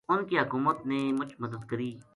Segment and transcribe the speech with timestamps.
[0.11, 1.91] انھ کی حکومت نے مُچ مدد کری